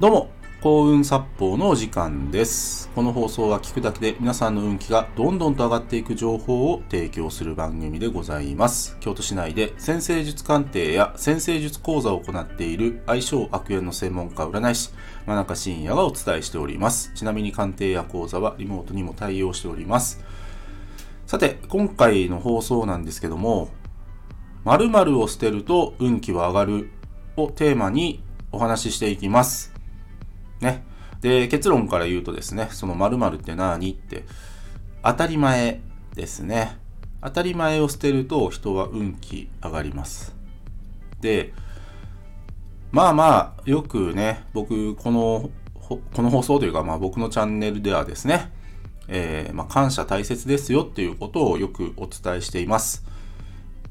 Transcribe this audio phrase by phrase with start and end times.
[0.00, 2.88] どうも、幸運殺法のお時間です。
[2.94, 8.96] この放送は聞くだけで皆さんの運気がどんどんと上がっていく情報を提供する番組でございます。
[9.00, 14.90] 京都市内で先生術鑑定や先生術講座を行っている相性悪縁の専門家占い師、
[15.26, 17.10] 真中信也がお伝えしております。
[17.16, 20.22] ちなみに鑑定や講座はリモートにも対応しております。
[21.26, 23.70] さて、今回の放送なんですけども、
[24.62, 26.90] 〇〇を捨てると運気は上がる
[27.36, 29.76] をテーマにお話ししていきます。
[30.60, 30.84] ね。
[31.20, 34.24] で、結論から言うとですね、その〇〇って何って、
[35.02, 35.80] 当たり前
[36.14, 36.78] ですね。
[37.20, 40.34] 当たり前を捨てると人は運気上がります。
[41.20, 41.52] で、
[42.92, 48.52] まあまあ、よくね、僕、この、この放送というか、まあ僕のチャンネルではですね、
[49.08, 53.04] えーまあ、感謝大切ですよっていうことをよくお伝えしています。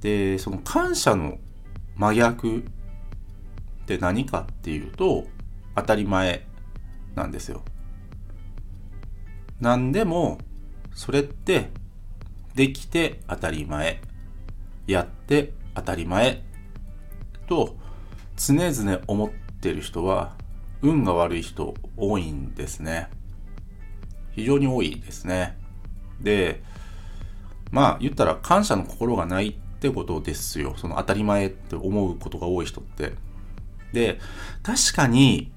[0.02, 1.38] で、その感謝の
[1.96, 2.62] 真逆っ
[3.88, 5.26] て何かっていうと、
[5.76, 6.47] 当たり前
[7.18, 7.64] なんですよ。
[9.60, 10.38] なんでも、
[10.94, 11.72] それって、
[12.56, 14.00] できて当たり前、
[14.88, 16.44] やって当たり前
[17.48, 17.78] と
[18.36, 20.36] 常々思ってる人は、
[20.82, 23.10] 運が悪い人多いんですね。
[24.32, 25.58] 非常に多いですね。
[26.22, 26.62] で、
[27.72, 30.76] まあ言ったら感謝の心がないってことですよ。
[30.78, 33.14] その当たり前って思うことが多い人って。
[33.92, 34.20] で、
[34.62, 35.52] 確かに、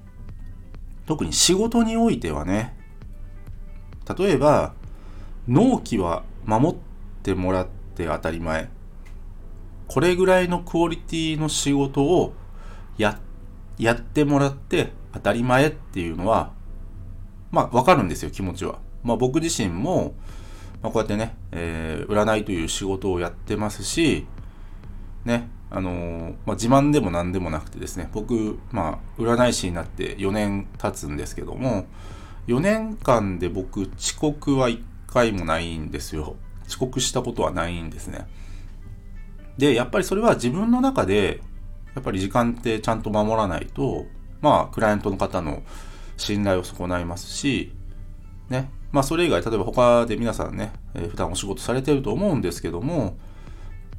[1.11, 2.73] 特に仕事においてはね、
[4.17, 4.73] 例えば、
[5.45, 6.77] 納期は守っ
[7.21, 8.69] てもらって当たり前。
[9.89, 12.31] これぐらいのクオリティの仕事を
[12.97, 13.19] や、
[13.77, 16.53] やってもらって当たり前っていうのは、
[17.51, 18.79] まあわかるんですよ、気持ちは。
[19.03, 20.13] まあ僕自身も、
[20.81, 24.25] まあ、こうやってね、えー占いという仕事をやってますし、
[25.25, 31.85] ね、あのまあ、自慢でも何でもなくてですね、僕、まあ、占い師になって4年経つんですけども、
[32.47, 36.35] 4年間で僕、遅刻は1回もないんですよ。
[36.67, 38.27] 遅刻したことはないんですね。
[39.57, 41.39] で、やっぱりそれは自分の中で、
[41.95, 44.05] やっぱり時間ってちゃんと守らないと、
[44.41, 45.63] まあ、クライアントの方の
[46.17, 47.71] 信頼を損ないますし、
[48.49, 48.69] ね。
[48.91, 53.15] まあ、それ以外、例えば他で皆さんね、えー普段お仕事されてると思うんですけども、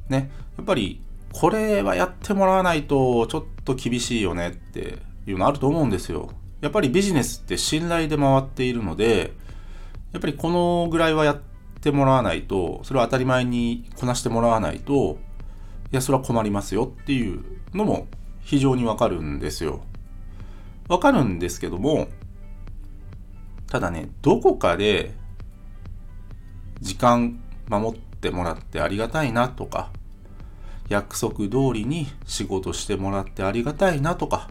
[0.09, 1.01] ね、やっぱり、
[1.33, 6.29] これはやってもらわないと、ちょっと厳しいよねっていうのあると思うんですよ。
[6.61, 9.33] やっぱりビジネスって信頼で回っているので、
[10.13, 11.41] やっぱりこのぐらいはやっ
[11.81, 15.17] てもらわないと、それを当たり前にこなしてもらわないと、
[15.91, 17.43] いや、それは困りますよっていう
[17.73, 18.07] のも
[18.41, 19.81] 非常にわかるんですよ。
[20.87, 22.07] わかるんですけども、
[23.67, 25.15] ただね、どこかで
[26.79, 29.91] 時間守ってもらってありがたいなとか、
[30.89, 34.49] 約束通りに仕事してもらってありがたいなとか、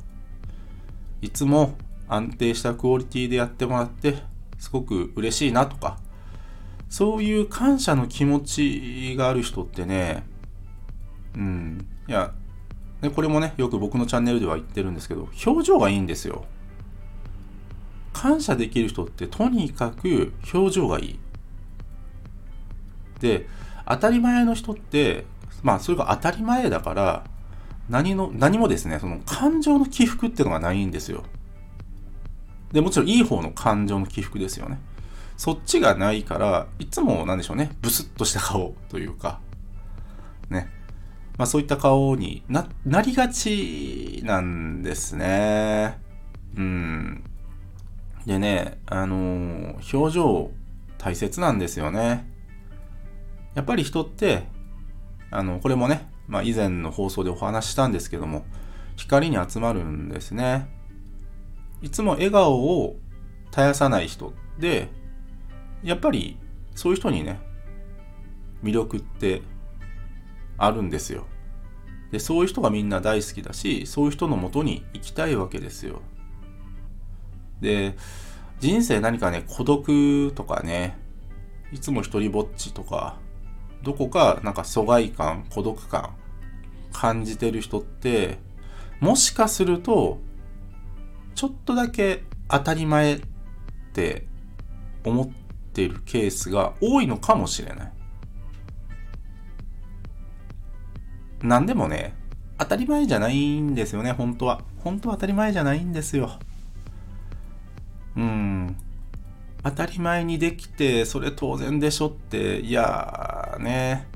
[1.20, 1.76] いつも
[2.09, 4.16] 安定したクオリティでやってもらって
[4.59, 5.98] すごく嬉しいなとか、
[6.88, 10.25] そういう感謝の気持ちがある人ってね、
[11.34, 12.32] うん、いや、
[13.00, 16.44] ね、これもね、よく僕のチャンネルでは言ってるんですけど、表情がいいんですよ。
[18.12, 21.19] 感謝できる人ってとにかく表情がいい。
[23.21, 23.48] で、
[23.88, 25.25] 当たり前の人って、
[25.62, 27.24] まあそれが当たり前だから、
[27.88, 31.24] 何の、何もですね、その感情の起伏っていうのがないんですよ。
[32.72, 34.78] で、もちろんいい方の感情の起伏ですよね。
[35.36, 39.40] そっちがないから、いつもなんでしょうね、ブスッとした顔というか、
[40.50, 40.68] ね。
[41.38, 45.98] まあそういった顔にな、なりがちなんですね。
[46.56, 47.24] うん。
[48.26, 50.50] でね、あのー表情
[50.98, 52.30] 大切なんですよね。
[53.54, 54.44] やっぱり人って、
[55.32, 58.44] あの、これもね、まあ以前の放送でお話ししたんですけども、
[58.97, 60.69] 光に集まるんですね。
[61.81, 62.97] いつも笑顔を
[63.50, 64.88] 絶やさない人で、
[65.82, 66.38] やっぱり
[66.75, 67.41] そういう人にね、
[68.62, 69.42] 魅力って
[70.56, 71.26] あるんですよ。
[72.12, 76.03] で、そういう人がみんな大好きだし、そういう人のもとに行きたいわけですよ。
[77.60, 77.97] で、
[78.60, 80.97] 人生何かね、孤独とかね、
[81.72, 83.18] いつも一人ぼっちとか、
[83.82, 86.10] どこかなんか疎外感、孤独感
[86.92, 88.38] 感じてる人って、
[89.00, 90.20] もしかすると、
[91.34, 93.20] ちょっとだけ当たり前っ
[93.92, 94.26] て
[95.04, 95.28] 思っ
[95.72, 97.92] てるケースが多いのかもしれない。
[101.42, 102.14] なんでもね、
[102.58, 104.62] 当たり前じゃないんですよね、本当は。
[104.78, 106.38] 本当は当たり前じゃないんですよ。
[108.16, 108.76] うん。
[109.64, 114.07] 当たり前にできて、それ当然でしょって、いやね、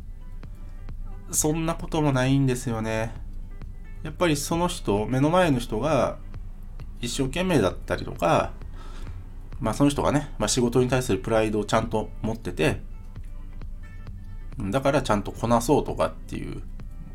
[1.31, 3.13] そんなこともないんですよね。
[4.03, 6.19] やっぱりその人、目の前の人が
[7.01, 8.53] 一生懸命だったりとか、
[9.61, 12.81] まあその人がね、まあ、仕事に対するプライドをちゃんと持ってて、
[14.59, 16.63] だからちゃんとこなそうとかっていう、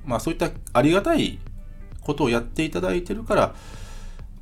[0.05, 1.39] まあそういったありがたい
[2.01, 3.55] ことをやっていただいてるから、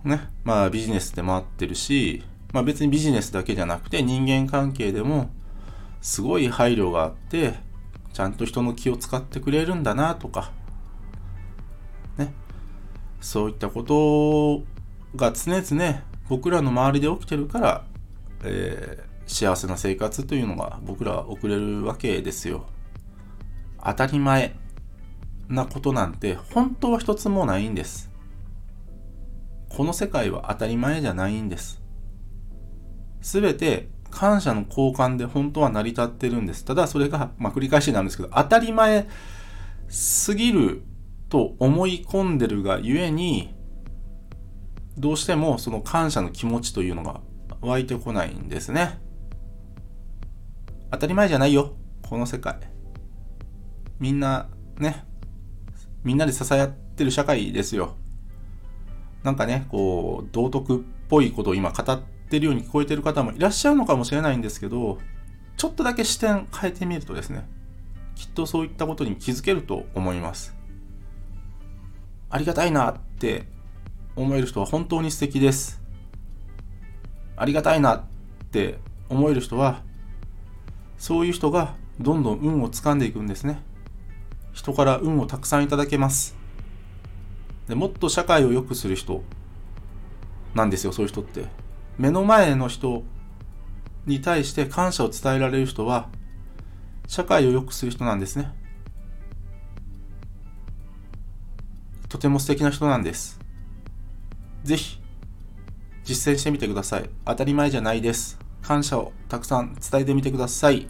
[0.04, 5.30] ね、まあビジネスで回ってるし、まあ別にビジネスだけじゃなくて人間関係でも
[6.02, 7.56] すごい配慮があって、
[8.13, 10.51] ちゃんと人の気を使ってくれるんだなとか、
[12.17, 12.33] ね、
[13.21, 14.63] そういったこと
[15.15, 17.85] が常々僕らの周りで起きてるから、
[18.44, 22.67] えー、幸せな生活というのが僕らは送れるわけですよ。
[23.83, 24.56] 当たり前
[25.47, 28.11] なことなんて本当は一つもないんです。
[29.69, 31.81] この世界は当たり前じゃないんです。
[33.21, 36.65] すべて感謝の交換で本当は成り立ってるんです。
[36.65, 39.07] ただそれが、まあ、繰り返しなんですけど、当たり前
[39.88, 40.83] すぎる
[41.29, 43.53] と思い込んでるがゆえに、
[44.97, 47.21] どうしてもその感謝の気持ちというのが
[47.61, 49.00] 湧いてこないんですね。
[50.91, 51.73] 当たり前じゃないよ、
[52.07, 52.59] この世界。
[54.00, 55.06] みんな、ね、
[56.03, 57.95] みんなで支え合ってる社会ですよ。
[59.23, 65.00] なんかね、こう、道徳っぽいことを今語ってってるように聞こえてる方もいらっしゃるのかもしれないんですけど、
[65.58, 67.50] ちょっとだけ視点変えてみるとですね、
[68.14, 70.56] きっとそういったことに気づけると思います。
[72.30, 73.48] ありがたいなって
[74.16, 75.81] 思える人は本当に素敵です。
[77.36, 78.04] ありがたいなっ
[78.52, 78.78] て
[79.10, 79.81] 思える人は、
[81.00, 83.60] そういう人がどんどん運を掴んでいくんですね。
[84.54, 86.38] 人から運をたくさんいただけます。
[87.68, 89.24] でもっと社会を良くする人
[90.54, 91.46] なんですよ、そういう人って。
[92.00, 93.04] 目の前の人
[94.06, 96.07] に対して感謝を伝えられる人は、
[97.07, 98.54] 社会を良くする人なんですね。
[102.07, 103.38] とても素敵な人なんです。
[104.63, 105.01] ぜひ、
[106.06, 107.10] 実践してみてください。
[107.25, 108.40] 当たり前じゃないです。
[108.62, 110.84] 感謝をたくさん伝えてみてください。
[110.84, 110.90] 今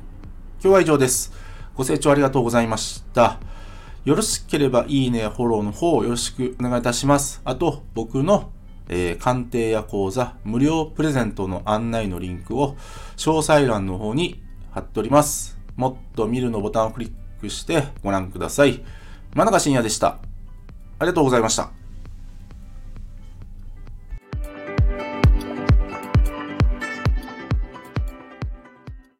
[0.61, 1.33] 日は以上です。
[1.73, 3.39] ご清聴ありがとうございました。
[4.05, 7.41] よろしければいいね、フォローの方よろしくお願いいたします。
[7.45, 8.51] あと、僕の、
[8.89, 12.75] えー、鑑定や講座、無料プレゼントの案内のリンクを
[13.15, 14.41] 詳細欄の方に
[14.71, 15.57] 貼っております。
[15.75, 18.83] もっと見るのボタンをクリックしてご覧ください。
[19.33, 20.07] 真中信也でした。
[20.07, 20.19] あ
[21.01, 21.78] りがとうございました。